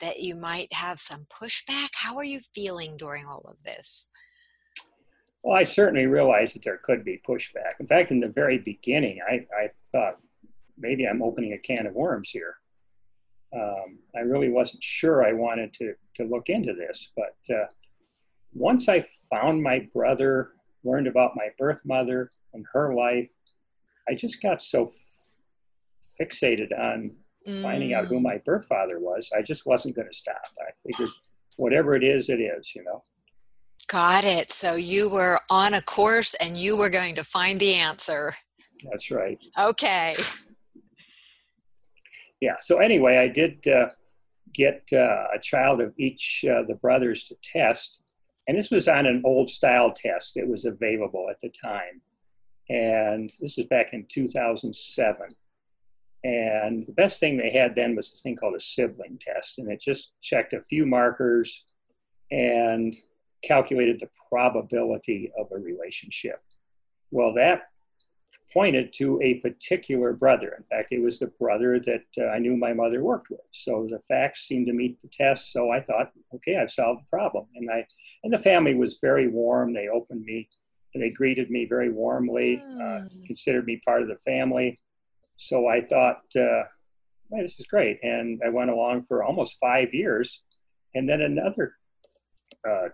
that 0.00 0.20
you 0.20 0.34
might 0.34 0.72
have 0.72 1.00
some 1.00 1.26
pushback? 1.30 1.90
How 1.94 2.16
are 2.16 2.24
you 2.24 2.40
feeling 2.54 2.96
during 2.96 3.26
all 3.26 3.44
of 3.48 3.62
this? 3.62 4.08
Well, 5.42 5.56
I 5.56 5.62
certainly 5.62 6.06
realized 6.06 6.54
that 6.56 6.64
there 6.64 6.80
could 6.82 7.04
be 7.04 7.22
pushback. 7.26 7.78
In 7.80 7.86
fact, 7.86 8.10
in 8.10 8.20
the 8.20 8.28
very 8.28 8.58
beginning, 8.58 9.20
I, 9.26 9.46
I 9.56 9.70
thought 9.92 10.18
maybe 10.76 11.06
I'm 11.06 11.22
opening 11.22 11.52
a 11.52 11.58
can 11.58 11.86
of 11.86 11.94
worms 11.94 12.30
here 12.30 12.56
um, 13.54 13.98
I 14.14 14.20
really 14.20 14.50
wasn't 14.50 14.82
sure 14.82 15.24
I 15.24 15.32
wanted 15.32 15.72
to, 15.74 15.94
to 16.16 16.24
look 16.24 16.48
into 16.48 16.74
this. 16.74 17.10
But 17.16 17.54
uh, 17.54 17.66
once 18.52 18.88
I 18.88 19.04
found 19.30 19.62
my 19.62 19.88
brother, 19.92 20.52
learned 20.84 21.06
about 21.06 21.36
my 21.36 21.48
birth 21.58 21.80
mother 21.84 22.30
and 22.54 22.64
her 22.72 22.94
life, 22.94 23.30
I 24.08 24.14
just 24.14 24.42
got 24.42 24.62
so 24.62 24.84
f- 24.84 25.32
fixated 26.20 26.78
on 26.78 27.12
mm. 27.46 27.62
finding 27.62 27.94
out 27.94 28.06
who 28.06 28.18
mm. 28.18 28.22
my 28.22 28.38
birth 28.44 28.66
father 28.66 29.00
was. 29.00 29.30
I 29.36 29.42
just 29.42 29.66
wasn't 29.66 29.96
going 29.96 30.08
to 30.08 30.16
stop. 30.16 30.36
I 30.60 30.70
figured 30.86 31.10
whatever 31.56 31.94
it 31.94 32.04
is, 32.04 32.28
it 32.28 32.40
is, 32.40 32.74
you 32.74 32.84
know. 32.84 33.02
Got 33.88 34.24
it. 34.24 34.50
So 34.50 34.74
you 34.74 35.08
were 35.08 35.40
on 35.48 35.74
a 35.74 35.80
course 35.80 36.34
and 36.34 36.56
you 36.56 36.76
were 36.76 36.90
going 36.90 37.14
to 37.14 37.24
find 37.24 37.58
the 37.58 37.74
answer. 37.74 38.34
That's 38.84 39.10
right. 39.10 39.42
Okay 39.58 40.14
yeah. 42.40 42.56
So 42.60 42.78
anyway, 42.78 43.18
I 43.18 43.28
did 43.28 43.66
uh, 43.68 43.88
get 44.54 44.88
uh, 44.92 45.26
a 45.34 45.38
child 45.40 45.80
of 45.80 45.92
each 45.98 46.44
uh, 46.48 46.62
the 46.66 46.74
brothers 46.74 47.24
to 47.24 47.36
test, 47.42 48.02
and 48.46 48.56
this 48.56 48.70
was 48.70 48.88
on 48.88 49.06
an 49.06 49.22
old 49.24 49.50
style 49.50 49.92
test 49.92 50.34
that 50.34 50.48
was 50.48 50.64
available 50.64 51.28
at 51.30 51.40
the 51.40 51.50
time, 51.50 52.00
and 52.68 53.30
this 53.40 53.56
was 53.56 53.66
back 53.66 53.92
in 53.92 54.06
2007. 54.08 55.28
And 56.24 56.84
the 56.84 56.92
best 56.92 57.20
thing 57.20 57.36
they 57.36 57.50
had 57.50 57.76
then 57.76 57.94
was 57.94 58.10
this 58.10 58.22
thing 58.22 58.34
called 58.34 58.56
a 58.56 58.60
sibling 58.60 59.18
test, 59.20 59.58
and 59.58 59.70
it 59.70 59.80
just 59.80 60.12
checked 60.20 60.52
a 60.52 60.60
few 60.60 60.84
markers 60.84 61.64
and 62.30 62.94
calculated 63.42 64.00
the 64.00 64.08
probability 64.28 65.30
of 65.38 65.46
a 65.52 65.58
relationship. 65.58 66.40
Well, 67.10 67.32
that 67.34 67.62
pointed 68.52 68.92
to 68.94 69.20
a 69.22 69.34
particular 69.34 70.12
brother. 70.12 70.54
In 70.56 70.64
fact, 70.64 70.92
it 70.92 71.02
was 71.02 71.18
the 71.18 71.26
brother 71.26 71.78
that 71.80 72.04
uh, 72.18 72.26
I 72.26 72.38
knew 72.38 72.56
my 72.56 72.72
mother 72.72 73.02
worked 73.02 73.30
with. 73.30 73.40
So 73.50 73.86
the 73.88 74.00
facts 74.00 74.46
seemed 74.46 74.66
to 74.66 74.72
meet 74.72 75.00
the 75.00 75.08
test. 75.08 75.52
So 75.52 75.70
I 75.70 75.80
thought, 75.80 76.12
okay, 76.34 76.56
I've 76.56 76.70
solved 76.70 77.02
the 77.02 77.08
problem. 77.08 77.46
And 77.54 77.70
I 77.70 77.86
and 78.24 78.32
the 78.32 78.38
family 78.38 78.74
was 78.74 78.98
very 79.00 79.28
warm. 79.28 79.72
They 79.72 79.88
opened 79.88 80.24
me, 80.24 80.48
they 80.94 81.10
greeted 81.10 81.50
me 81.50 81.66
very 81.66 81.90
warmly, 81.90 82.56
uh, 82.56 83.00
hmm. 83.00 83.22
considered 83.24 83.66
me 83.66 83.80
part 83.84 84.02
of 84.02 84.08
the 84.08 84.16
family. 84.16 84.80
So 85.36 85.68
I 85.68 85.82
thought, 85.82 86.22
uh, 86.36 86.64
hey, 87.30 87.42
this 87.42 87.60
is 87.60 87.66
great. 87.66 87.98
And 88.02 88.40
I 88.44 88.48
went 88.48 88.70
along 88.70 89.04
for 89.04 89.22
almost 89.22 89.58
five 89.60 89.94
years. 89.94 90.42
And 90.94 91.08
then 91.08 91.20
another 91.20 91.74
uh, 92.68 92.88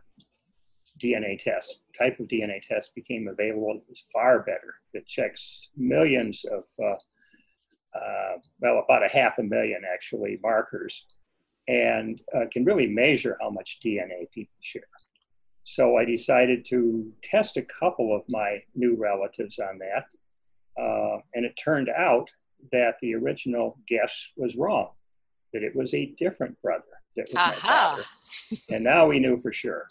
DNA 1.03 1.39
test, 1.39 1.81
type 1.97 2.19
of 2.21 2.29
DNA 2.29 2.61
test 2.61 2.95
became 2.95 3.29
available 3.29 3.75
It 3.77 3.83
was 3.89 4.01
far 4.13 4.41
better, 4.41 4.75
It 4.93 5.07
checks 5.07 5.69
millions 5.77 6.45
of, 6.45 6.65
uh, 6.83 7.99
uh, 7.99 8.37
well, 8.61 8.83
about 8.85 9.05
a 9.05 9.09
half 9.09 9.39
a 9.39 9.43
million 9.43 9.83
actually 9.93 10.39
markers, 10.43 11.07
and 11.67 12.21
uh, 12.37 12.45
can 12.51 12.65
really 12.65 12.87
measure 12.87 13.37
how 13.41 13.51
much 13.51 13.81
DNA 13.85 14.31
people 14.33 14.55
share. 14.61 14.83
So 15.65 15.97
I 15.97 16.05
decided 16.05 16.65
to 16.67 17.11
test 17.23 17.57
a 17.57 17.63
couple 17.63 18.15
of 18.15 18.23
my 18.29 18.63
new 18.75 18.97
relatives 18.97 19.59
on 19.59 19.79
that, 19.79 20.07
uh, 20.81 21.19
and 21.35 21.45
it 21.45 21.55
turned 21.57 21.89
out 21.89 22.31
that 22.71 22.99
the 23.01 23.15
original 23.15 23.79
guess 23.89 24.33
was 24.37 24.57
wrong, 24.57 24.91
that 25.53 25.63
it 25.63 25.75
was 25.75 25.93
a 25.95 26.15
different 26.17 26.61
brother 26.63 26.85
that 27.17 27.27
was 27.29 27.35
Aha. 27.37 27.49
my 27.49 28.03
father. 28.03 28.61
and 28.71 28.85
now 28.85 29.07
we 29.07 29.19
knew 29.19 29.37
for 29.37 29.53
sure 29.53 29.87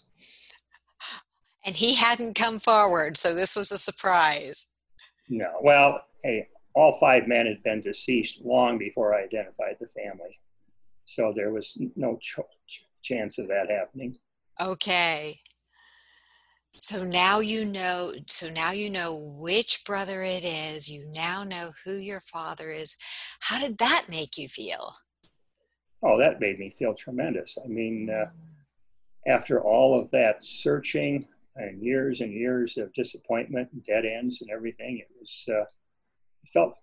and 1.66 1.76
he 1.76 1.96
hadn't 1.96 2.36
come 2.36 2.60
forward, 2.60 3.18
so 3.18 3.34
this 3.34 3.56
was 3.56 3.72
a 3.72 3.78
surprise. 3.78 4.68
No, 5.30 5.50
well, 5.62 6.02
hey, 6.24 6.48
all 6.76 6.94
five 6.94 7.28
men 7.28 7.46
had 7.46 7.64
been 7.64 7.82
deceased 7.82 8.42
long 8.44 8.78
before 8.78 9.14
I 9.14 9.24
identified 9.24 9.78
the 9.80 9.88
family, 9.88 10.40
so 11.06 11.34
there 11.36 11.52
was 11.52 11.78
no 11.96 12.18
ch- 12.18 12.40
chance 13.02 13.38
of 13.38 13.48
that 13.48 13.70
happening. 13.70 14.16
Okay. 14.60 15.40
So 16.80 17.04
now 17.04 17.40
you 17.40 17.66
know. 17.66 18.14
So 18.28 18.50
now 18.50 18.72
you 18.72 18.90
know 18.90 19.16
which 19.38 19.84
brother 19.86 20.22
it 20.24 20.44
is. 20.44 20.90
You 20.90 21.06
now 21.14 21.44
know 21.44 21.72
who 21.86 21.94
your 21.94 22.20
father 22.20 22.72
is. 22.72 22.98
How 23.40 23.60
did 23.60 23.78
that 23.78 24.06
make 24.10 24.38
you 24.38 24.48
feel? 24.48 24.94
Oh, 26.04 26.18
that 26.18 26.42
made 26.42 26.60
me 26.60 26.70
feel 26.70 26.94
tremendous. 26.94 27.58
I 27.64 27.68
mean, 27.68 28.10
uh, 28.10 28.26
mm. 28.26 29.34
after 29.34 29.62
all 29.62 30.00
of 30.00 30.12
that 30.12 30.44
searching, 30.44 31.26
and 31.56 31.82
years 31.82 32.22
and 32.22 32.32
years 32.32 32.78
of 32.78 32.94
disappointment 32.94 33.70
and 33.74 33.84
dead 33.84 34.06
ends 34.06 34.42
and 34.42 34.50
everything. 34.50 35.00
It 35.00 35.10
was 35.20 35.46
uh, 35.50 35.66
felt 36.54 36.74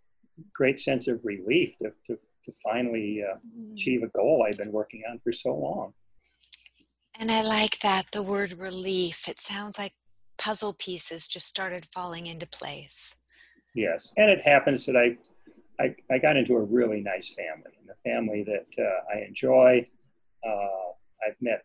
great 0.55 0.81
sense 0.81 1.09
of 1.09 1.21
relief 1.25 1.77
to 1.79 1.93
to, 2.07 2.19
to 2.45 2.53
finally 2.63 3.23
uh, 3.23 3.37
mm. 3.37 3.73
achieve 3.73 4.03
a 4.03 4.09
goal 4.09 4.45
I've 4.47 4.59
been 4.59 4.73
working 4.73 5.03
on 5.11 5.21
for 5.23 5.33
so 5.33 5.55
long. 5.55 5.93
And 7.19 7.31
I 7.31 7.43
like 7.43 7.79
that 7.81 8.07
the 8.13 8.23
word 8.23 8.59
relief. 8.59 9.29
It 9.29 9.41
sounds 9.41 9.79
like 9.79 9.93
puzzle 10.39 10.73
pieces 10.73 11.29
just 11.29 11.47
started 11.47 11.87
falling 11.93 12.27
into 12.27 12.47
place. 12.47 13.17
Yes, 13.75 14.13
and 14.17 14.31
it 14.31 14.41
happens 14.43 14.87
that 14.87 14.97
I 14.97 15.17
I, 15.81 15.95
I 16.11 16.19
got 16.19 16.37
into 16.37 16.57
a 16.57 16.63
really 16.63 17.01
nice 17.01 17.35
family, 17.35 17.73
and 17.81 17.91
a 17.91 18.09
family 18.09 18.45
that 18.45 18.83
uh, 18.83 19.15
I 19.15 19.25
enjoy. 19.27 19.87
Uh, 20.47 20.93
I've 21.27 21.37
met 21.41 21.65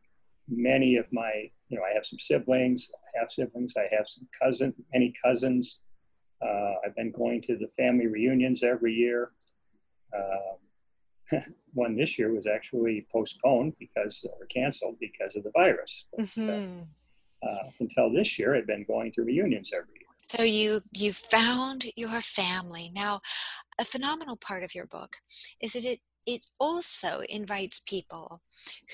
many 0.50 0.98
of 0.98 1.06
my 1.12 1.50
you 1.70 1.78
know, 1.78 1.84
I 1.84 1.94
have 1.94 2.06
some 2.06 2.20
siblings, 2.20 2.92
I 2.94 3.20
have 3.20 3.32
siblings, 3.32 3.74
I 3.78 3.88
have 3.96 4.08
some 4.08 4.28
cousin, 4.42 4.74
many 4.94 5.14
cousins. 5.24 5.82
Uh, 6.42 6.74
I've 6.86 6.96
been 6.96 7.12
going 7.12 7.42
to 7.42 7.58
the 7.58 7.68
family 7.70 8.08
reunions 8.08 8.64
every 8.64 8.94
year. 8.94 9.32
Um, 10.16 11.42
one 11.74 11.96
this 11.96 12.20
year 12.20 12.34
was 12.34 12.46
actually 12.48 13.08
postponed 13.12 13.74
because 13.80 14.26
or 14.40 14.46
canceled 14.46 14.98
because 15.00 15.36
of 15.36 15.44
the 15.44 15.52
virus. 15.52 16.06
But, 16.16 16.26
mm-hmm. 16.26 16.82
uh, 17.48 17.70
until 17.80 18.12
this 18.12 18.38
year, 18.38 18.56
I've 18.56 18.68
been 18.68 18.86
going 18.86 19.12
to 19.14 19.24
reunions 19.24 19.72
every 19.74 19.94
year. 19.94 20.02
So 20.22 20.42
you 20.42 20.82
you 20.92 21.14
found 21.14 21.86
your 21.96 22.22
family. 22.22 22.92
Now, 22.94 23.22
a 23.80 23.86
phenomenal 23.86 24.38
part 24.38 24.64
of 24.64 24.74
your 24.74 24.88
book 24.88 25.18
is 25.62 25.74
that 25.74 25.86
it 25.86 26.00
it 26.26 26.42
also 26.60 27.22
invites 27.30 27.80
people 27.80 28.42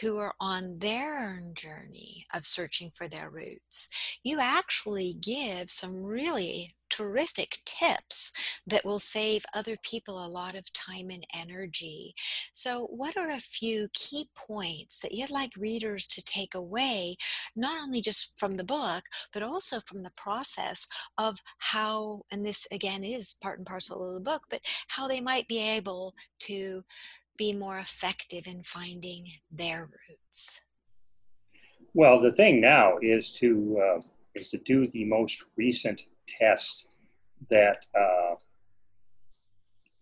who 0.01 0.17
are 0.17 0.33
on 0.39 0.79
their 0.79 1.29
own 1.29 1.53
journey 1.53 2.25
of 2.33 2.45
searching 2.45 2.91
for 2.93 3.07
their 3.07 3.29
roots. 3.29 3.89
You 4.23 4.39
actually 4.41 5.15
give 5.21 5.69
some 5.69 6.03
really 6.03 6.75
terrific 6.91 7.57
tips 7.65 8.33
that 8.67 8.85
will 8.85 8.99
save 8.99 9.45
other 9.55 9.77
people 9.81 10.23
a 10.23 10.27
lot 10.27 10.55
of 10.55 10.71
time 10.73 11.09
and 11.09 11.25
energy. 11.33 12.13
So, 12.53 12.85
what 12.87 13.17
are 13.17 13.31
a 13.31 13.39
few 13.39 13.87
key 13.93 14.29
points 14.35 14.99
that 14.99 15.13
you'd 15.13 15.31
like 15.31 15.51
readers 15.57 16.05
to 16.07 16.23
take 16.23 16.53
away, 16.53 17.15
not 17.55 17.79
only 17.81 18.01
just 18.01 18.37
from 18.37 18.55
the 18.55 18.63
book, 18.63 19.03
but 19.33 19.41
also 19.41 19.79
from 19.79 20.03
the 20.03 20.11
process 20.15 20.87
of 21.17 21.37
how, 21.59 22.21
and 22.31 22.45
this 22.45 22.67
again 22.71 23.03
is 23.03 23.35
part 23.41 23.57
and 23.57 23.67
parcel 23.67 24.07
of 24.07 24.13
the 24.13 24.29
book, 24.29 24.43
but 24.49 24.61
how 24.89 25.07
they 25.07 25.21
might 25.21 25.47
be 25.47 25.59
able 25.59 26.13
to 26.39 26.83
be 27.37 27.53
more 27.53 27.77
effective 27.77 28.47
in 28.47 28.63
finding 28.63 29.27
their 29.51 29.89
roots? 30.09 30.61
Well, 31.93 32.19
the 32.19 32.31
thing 32.31 32.61
now 32.61 32.97
is 33.01 33.31
to 33.33 33.81
uh, 33.81 34.01
is 34.35 34.49
to 34.49 34.57
do 34.59 34.87
the 34.87 35.05
most 35.05 35.43
recent 35.57 36.03
tests 36.27 36.87
that 37.49 37.85
uh, 37.97 38.35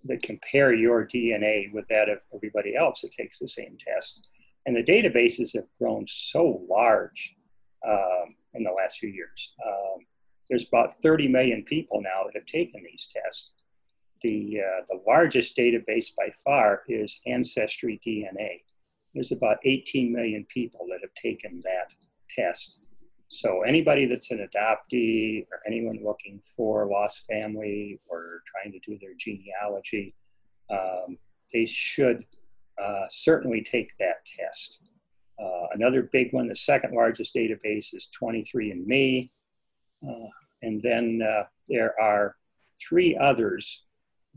that 0.06 0.22
compare 0.22 0.74
your 0.74 1.06
DNA 1.06 1.72
with 1.74 1.88
that 1.90 2.10
of 2.10 2.20
everybody 2.34 2.76
else 2.76 3.02
that 3.02 3.12
takes 3.12 3.40
the 3.40 3.48
same 3.48 3.78
test. 3.80 4.28
And 4.66 4.76
the 4.76 4.84
databases 4.84 5.56
have 5.56 5.66
grown 5.80 6.06
so 6.08 6.62
large 6.70 7.36
um, 7.88 8.36
in 8.54 8.64
the 8.64 8.72
last 8.72 8.98
few 8.98 9.10
years. 9.10 9.54
Um, 9.66 10.06
there's 10.50 10.68
about 10.68 10.94
30 10.94 11.28
million 11.28 11.64
people 11.64 12.02
now 12.02 12.24
that 12.26 12.36
have 12.36 12.46
taken 12.46 12.84
these 12.84 13.08
tests 13.12 13.56
the, 14.22 14.60
uh, 14.60 14.86
the 14.88 15.02
largest 15.08 15.56
database 15.56 16.16
by 16.16 16.30
far 16.44 16.84
is 16.88 17.20
Ancestry 17.26 18.00
DNA. 18.06 18.62
There's 19.14 19.32
about 19.32 19.58
18 19.64 20.12
million 20.12 20.46
people 20.50 20.86
that 20.90 21.00
have 21.02 21.14
taken 21.14 21.62
that 21.64 21.96
test. 22.30 22.88
So 23.28 23.62
anybody 23.62 24.06
that's 24.06 24.32
an 24.32 24.48
adoptee 24.48 25.46
or 25.52 25.60
anyone 25.68 26.00
looking 26.04 26.40
for 26.56 26.88
lost 26.88 27.26
family 27.28 28.00
or 28.08 28.42
trying 28.46 28.72
to 28.72 28.80
do 28.80 28.98
their 29.00 29.14
genealogy, 29.18 30.16
um, 30.70 31.18
they 31.54 31.66
should 31.66 32.24
uh, 32.82 33.06
certainly 33.10 33.62
take 33.62 33.92
that 34.00 34.26
test. 34.26 34.90
Uh, 35.42 35.68
another 35.74 36.10
big 36.12 36.34
one, 36.34 36.48
the 36.48 36.56
second 36.56 36.94
largest 36.94 37.36
database 37.36 37.94
is 37.94 38.10
23andMe. 38.20 39.30
Uh, 40.08 40.28
and 40.62 40.82
then 40.82 41.22
uh, 41.22 41.44
there 41.68 42.00
are 42.02 42.36
three 42.80 43.18
others 43.18 43.84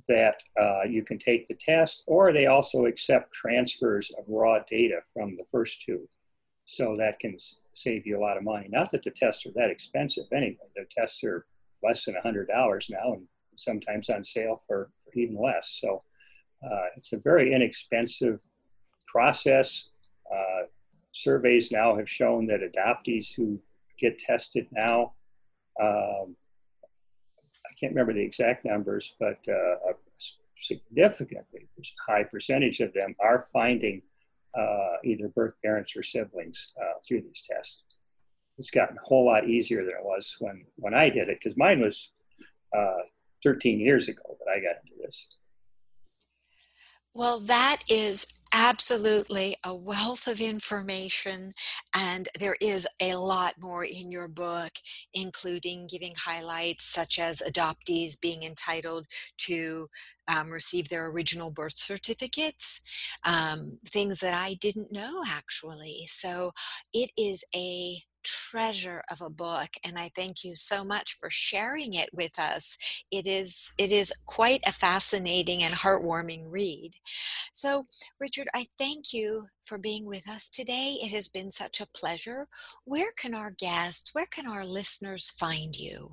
that 0.08 0.42
uh, 0.60 0.82
you 0.88 1.04
can 1.04 1.18
take 1.18 1.46
the 1.46 1.54
test, 1.54 2.04
or 2.06 2.32
they 2.32 2.46
also 2.46 2.86
accept 2.86 3.32
transfers 3.32 4.10
of 4.18 4.24
raw 4.28 4.58
data 4.68 5.00
from 5.12 5.36
the 5.36 5.44
first 5.44 5.82
two. 5.82 6.08
So 6.64 6.94
that 6.96 7.18
can 7.18 7.36
save 7.72 8.06
you 8.06 8.18
a 8.18 8.20
lot 8.20 8.36
of 8.36 8.44
money. 8.44 8.68
Not 8.70 8.90
that 8.90 9.02
the 9.02 9.10
tests 9.10 9.46
are 9.46 9.52
that 9.56 9.70
expensive 9.70 10.24
anyway. 10.32 10.56
The 10.76 10.86
tests 10.90 11.22
are 11.24 11.46
less 11.82 12.04
than 12.04 12.14
$100 12.14 12.46
now 12.90 13.14
and 13.14 13.26
sometimes 13.56 14.08
on 14.08 14.22
sale 14.22 14.62
for, 14.66 14.90
for 15.04 15.18
even 15.18 15.36
less. 15.42 15.78
So 15.80 16.02
uh, 16.64 16.86
it's 16.96 17.12
a 17.12 17.18
very 17.18 17.52
inexpensive 17.52 18.40
process. 19.06 19.88
Uh, 20.32 20.66
surveys 21.10 21.72
now 21.72 21.96
have 21.96 22.08
shown 22.08 22.46
that 22.46 22.60
adoptees 22.60 23.34
who 23.34 23.60
get 23.98 24.18
tested 24.18 24.66
now 24.72 25.12
um, 25.80 26.36
can't 27.82 27.94
remember 27.94 28.12
the 28.12 28.22
exact 28.22 28.64
numbers, 28.64 29.14
but 29.18 29.38
uh, 29.48 29.90
a 29.90 29.94
significantly 30.54 31.66
high 32.06 32.22
percentage 32.22 32.78
of 32.78 32.92
them 32.92 33.16
are 33.18 33.46
finding 33.52 34.02
uh, 34.56 34.96
either 35.04 35.28
birth 35.28 35.54
parents 35.64 35.96
or 35.96 36.02
siblings 36.02 36.72
uh, 36.80 36.98
through 37.06 37.22
these 37.22 37.44
tests. 37.50 37.82
It's 38.58 38.70
gotten 38.70 38.96
a 38.96 39.00
whole 39.02 39.26
lot 39.26 39.48
easier 39.48 39.84
than 39.84 39.94
it 39.94 40.04
was 40.04 40.36
when, 40.38 40.64
when 40.76 40.94
I 40.94 41.08
did 41.08 41.28
it, 41.28 41.38
because 41.42 41.56
mine 41.56 41.80
was 41.80 42.12
uh, 42.76 43.02
13 43.42 43.80
years 43.80 44.08
ago 44.08 44.22
that 44.38 44.50
I 44.50 44.60
got 44.60 44.76
into 44.84 45.02
this. 45.02 45.26
Well, 47.14 47.40
that 47.40 47.78
is 47.88 48.26
absolutely 48.54 49.56
a 49.64 49.74
wealth 49.74 50.26
of 50.26 50.40
information, 50.40 51.52
and 51.94 52.28
there 52.38 52.56
is 52.60 52.86
a 53.00 53.14
lot 53.16 53.54
more 53.58 53.84
in 53.84 54.10
your 54.10 54.28
book, 54.28 54.72
including 55.14 55.86
giving 55.88 56.14
highlights 56.16 56.84
such 56.86 57.18
as 57.18 57.42
adoptees 57.46 58.20
being 58.20 58.42
entitled 58.42 59.06
to 59.38 59.88
um, 60.28 60.50
receive 60.50 60.88
their 60.88 61.08
original 61.08 61.50
birth 61.50 61.76
certificates, 61.76 62.80
um, 63.24 63.78
things 63.86 64.20
that 64.20 64.34
I 64.34 64.54
didn't 64.54 64.92
know 64.92 65.22
actually. 65.26 66.04
So 66.06 66.52
it 66.94 67.10
is 67.18 67.44
a 67.54 68.02
treasure 68.22 69.02
of 69.10 69.20
a 69.20 69.30
book 69.30 69.68
and 69.84 69.98
i 69.98 70.10
thank 70.14 70.44
you 70.44 70.54
so 70.54 70.84
much 70.84 71.16
for 71.18 71.30
sharing 71.30 71.94
it 71.94 72.08
with 72.12 72.38
us. 72.38 72.78
It 73.10 73.26
is 73.26 73.72
it 73.78 73.92
is 73.92 74.12
quite 74.26 74.60
a 74.66 74.72
fascinating 74.72 75.62
and 75.62 75.74
heartwarming 75.74 76.46
read. 76.48 76.92
So 77.52 77.86
richard 78.20 78.48
i 78.54 78.66
thank 78.78 79.12
you 79.12 79.46
for 79.64 79.78
being 79.78 80.06
with 80.06 80.28
us 80.28 80.50
today. 80.50 80.96
It 81.00 81.12
has 81.12 81.28
been 81.28 81.50
such 81.50 81.80
a 81.80 81.88
pleasure. 81.94 82.48
Where 82.84 83.12
can 83.16 83.34
our 83.34 83.50
guests 83.50 84.14
where 84.14 84.26
can 84.26 84.46
our 84.46 84.64
listeners 84.64 85.30
find 85.30 85.76
you? 85.76 86.10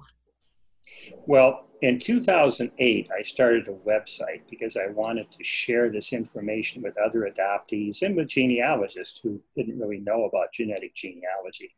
Well 1.26 1.65
in 1.82 1.98
2008 1.98 3.10
i 3.17 3.22
started 3.22 3.67
a 3.67 3.89
website 3.89 4.41
because 4.50 4.76
i 4.76 4.88
wanted 4.88 5.32
to 5.32 5.43
share 5.43 5.89
this 5.89 6.12
information 6.12 6.82
with 6.82 6.98
other 6.98 7.32
adoptees 7.32 8.02
and 8.02 8.15
with 8.17 8.28
genealogists 8.28 9.19
who 9.24 9.39
didn't 9.56 9.80
really 9.80 10.00
know 10.00 10.26
about 10.26 10.52
genetic 10.52 10.93
genealogy 10.93 11.74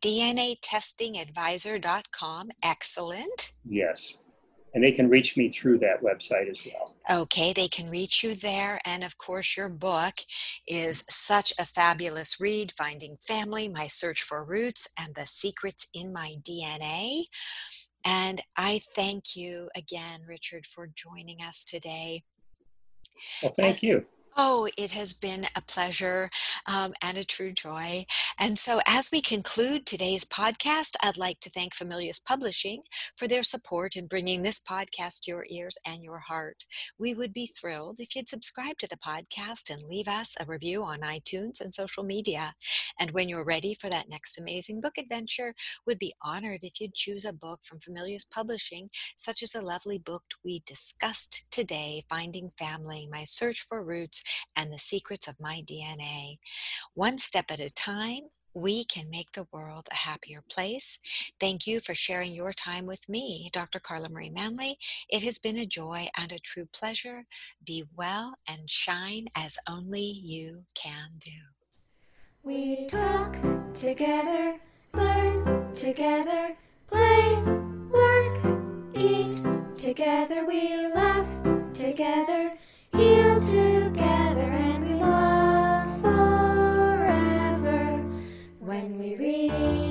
DNAtestingadvisor.com. 0.02 2.50
Excellent. 2.62 3.52
Yes. 3.64 4.14
And 4.74 4.84
they 4.84 4.92
can 4.92 5.08
reach 5.08 5.38
me 5.38 5.48
through 5.48 5.78
that 5.78 6.02
website 6.02 6.50
as 6.50 6.60
well. 6.66 6.94
Okay, 7.22 7.54
they 7.54 7.66
can 7.66 7.88
reach 7.88 8.22
you 8.22 8.34
there. 8.34 8.78
And 8.84 9.02
of 9.02 9.16
course, 9.16 9.56
your 9.56 9.70
book 9.70 10.16
is 10.68 11.02
such 11.08 11.54
a 11.58 11.64
fabulous 11.64 12.38
read 12.38 12.74
Finding 12.76 13.16
Family, 13.26 13.70
My 13.70 13.86
Search 13.86 14.22
for 14.22 14.44
Roots, 14.44 14.86
and 14.98 15.14
the 15.14 15.26
Secrets 15.26 15.88
in 15.94 16.12
My 16.12 16.34
DNA. 16.46 17.22
And 18.04 18.42
I 18.56 18.80
thank 18.94 19.34
you 19.34 19.70
again, 19.74 20.20
Richard, 20.28 20.66
for 20.66 20.90
joining 20.94 21.40
us 21.40 21.64
today. 21.64 22.24
Well, 23.42 23.52
thank 23.56 23.82
you. 23.82 24.06
Oh, 24.38 24.68
it 24.76 24.90
has 24.90 25.14
been 25.14 25.46
a 25.56 25.62
pleasure 25.62 26.28
um, 26.66 26.92
and 27.00 27.16
a 27.16 27.24
true 27.24 27.52
joy. 27.52 28.04
And 28.38 28.58
so, 28.58 28.80
as 28.86 29.08
we 29.10 29.22
conclude 29.22 29.86
today's 29.86 30.26
podcast, 30.26 30.94
I'd 31.02 31.16
like 31.16 31.40
to 31.40 31.48
thank 31.48 31.74
Familius 31.74 32.22
Publishing 32.22 32.82
for 33.16 33.26
their 33.26 33.42
support 33.42 33.96
in 33.96 34.06
bringing 34.06 34.42
this 34.42 34.60
podcast 34.60 35.22
to 35.22 35.30
your 35.30 35.46
ears 35.48 35.78
and 35.86 36.04
your 36.04 36.18
heart. 36.18 36.66
We 36.98 37.14
would 37.14 37.32
be 37.32 37.46
thrilled 37.46 37.98
if 37.98 38.14
you'd 38.14 38.28
subscribe 38.28 38.76
to 38.80 38.86
the 38.86 38.98
podcast 38.98 39.70
and 39.70 39.82
leave 39.88 40.06
us 40.06 40.36
a 40.38 40.44
review 40.44 40.84
on 40.84 41.00
iTunes 41.00 41.62
and 41.62 41.72
social 41.72 42.04
media. 42.04 42.52
And 43.00 43.12
when 43.12 43.30
you're 43.30 43.44
ready 43.44 43.72
for 43.72 43.88
that 43.88 44.10
next 44.10 44.38
amazing 44.38 44.82
book 44.82 44.98
adventure, 44.98 45.54
we'd 45.86 45.98
be 45.98 46.12
honored 46.22 46.60
if 46.62 46.78
you'd 46.78 46.92
choose 46.92 47.24
a 47.24 47.32
book 47.32 47.60
from 47.64 47.78
Familius 47.80 48.26
Publishing, 48.30 48.90
such 49.16 49.42
as 49.42 49.52
the 49.52 49.62
lovely 49.62 49.96
book 49.98 50.24
we 50.44 50.62
discussed 50.66 51.46
today, 51.50 52.02
Finding 52.10 52.50
Family: 52.58 53.08
My 53.10 53.24
Search 53.24 53.62
for 53.62 53.82
Roots 53.82 54.22
and 54.54 54.72
the 54.72 54.78
secrets 54.78 55.28
of 55.28 55.40
my 55.40 55.62
DNA. 55.66 56.38
One 56.94 57.18
step 57.18 57.50
at 57.50 57.60
a 57.60 57.72
time, 57.72 58.30
we 58.56 58.84
can 58.86 59.10
make 59.10 59.32
the 59.32 59.46
world 59.52 59.86
a 59.92 59.94
happier 59.94 60.42
place. 60.50 60.98
Thank 61.38 61.66
you 61.66 61.78
for 61.78 61.94
sharing 61.94 62.32
your 62.32 62.54
time 62.54 62.86
with 62.86 63.06
me, 63.06 63.50
Dr. 63.52 63.78
Carla 63.78 64.08
Marie 64.08 64.30
Manley. 64.30 64.76
It 65.10 65.22
has 65.24 65.38
been 65.38 65.58
a 65.58 65.66
joy 65.66 66.08
and 66.16 66.32
a 66.32 66.38
true 66.38 66.64
pleasure. 66.72 67.26
Be 67.64 67.84
well 67.94 68.34
and 68.48 68.70
shine 68.70 69.26
as 69.36 69.58
only 69.68 70.00
you 70.00 70.64
can 70.74 71.18
do. 71.18 71.30
We 72.42 72.86
talk 72.86 73.36
together, 73.74 74.58
learn 74.94 75.74
together, 75.74 76.56
play, 76.86 77.42
work, 77.90 78.38
eat 78.94 79.36
together. 79.78 80.46
We 80.46 80.86
laugh 80.94 81.28
together 81.74 82.56
Bye. 89.58 89.85